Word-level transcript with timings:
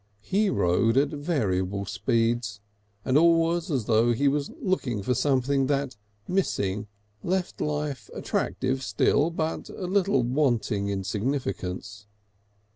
He 0.23 0.49
rode 0.49 0.97
at 0.97 1.09
variable 1.09 1.85
speeds, 1.85 2.59
and 3.05 3.19
always 3.19 3.69
as 3.69 3.85
though 3.85 4.13
he 4.13 4.27
was 4.27 4.49
looking 4.59 5.03
for 5.03 5.13
something 5.13 5.67
that, 5.67 5.95
missing, 6.27 6.87
left 7.21 7.61
life 7.61 8.09
attractive 8.11 8.81
still, 8.81 9.29
but 9.29 9.69
a 9.69 9.85
little 9.85 10.23
wanting 10.23 10.87
in 10.87 11.03
significance. 11.03 12.07